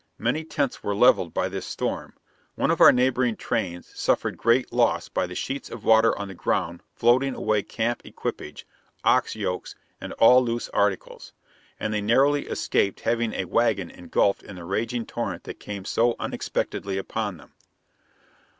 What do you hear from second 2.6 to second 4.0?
of our neighboring trains